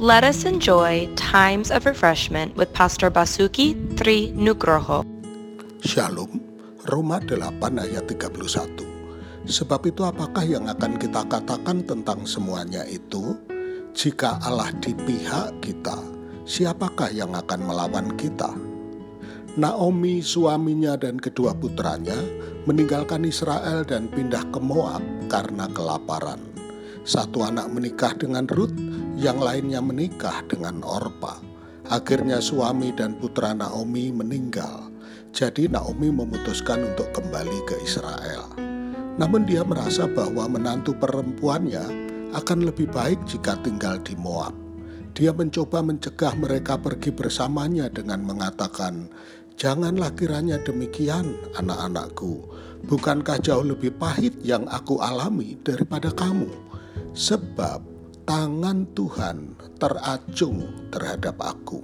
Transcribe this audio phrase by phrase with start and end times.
[0.00, 5.04] Let us enjoy times of refreshment with Pastor Basuki Tri Nugroho.
[5.84, 6.40] Shalom,
[6.88, 8.80] Roma 8 ayat 31.
[9.44, 13.36] Sebab itu apakah yang akan kita katakan tentang semuanya itu?
[13.92, 16.00] Jika Allah di pihak kita,
[16.48, 18.56] siapakah yang akan melawan kita?
[19.60, 22.16] Naomi, suaminya dan kedua putranya
[22.64, 26.40] meninggalkan Israel dan pindah ke Moab karena kelaparan.
[27.04, 28.72] Satu anak menikah dengan Ruth,
[29.20, 31.36] yang lainnya menikah dengan Orpa.
[31.92, 34.88] Akhirnya suami dan putra Naomi meninggal.
[35.30, 38.48] Jadi Naomi memutuskan untuk kembali ke Israel.
[39.20, 41.84] Namun dia merasa bahwa menantu perempuannya
[42.32, 44.56] akan lebih baik jika tinggal di Moab.
[45.12, 49.10] Dia mencoba mencegah mereka pergi bersamanya dengan mengatakan,
[49.60, 52.48] Janganlah kiranya demikian, anak-anakku.
[52.88, 56.48] Bukankah jauh lebih pahit yang aku alami daripada kamu?
[57.12, 57.89] Sebab
[58.30, 61.82] tangan Tuhan teracung terhadap aku.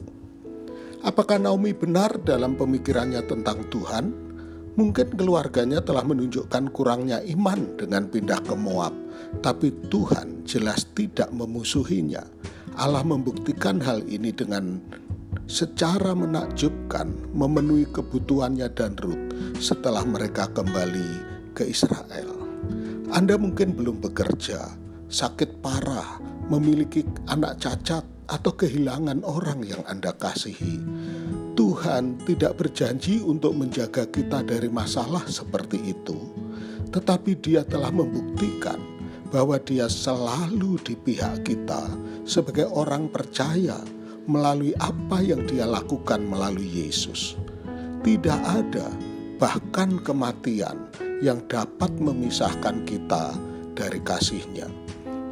[1.02, 4.14] Apakah Naomi benar dalam pemikirannya tentang Tuhan?
[4.78, 8.94] Mungkin keluarganya telah menunjukkan kurangnya iman dengan pindah ke Moab,
[9.42, 12.22] tapi Tuhan jelas tidak memusuhinya.
[12.78, 14.78] Allah membuktikan hal ini dengan
[15.50, 21.10] secara menakjubkan memenuhi kebutuhannya dan Ruth setelah mereka kembali
[21.58, 22.38] ke Israel.
[23.10, 30.82] Anda mungkin belum bekerja, sakit parah, memiliki anak cacat, atau kehilangan orang yang Anda kasihi.
[31.56, 36.18] Tuhan tidak berjanji untuk menjaga kita dari masalah seperti itu,
[36.92, 38.76] tetapi Dia telah membuktikan
[39.32, 41.88] bahwa Dia selalu di pihak kita
[42.28, 43.80] sebagai orang percaya
[44.28, 47.38] melalui apa yang Dia lakukan melalui Yesus.
[48.04, 48.86] Tidak ada
[49.40, 50.92] bahkan kematian
[51.24, 53.32] yang dapat memisahkan kita
[53.72, 54.68] dari kasihnya.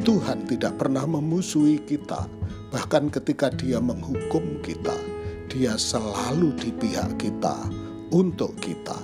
[0.02, 2.26] Tuhan tidak pernah memusuhi kita,
[2.74, 4.98] bahkan ketika Dia menghukum kita,
[5.46, 7.70] Dia selalu di pihak kita
[8.10, 8.98] untuk kita.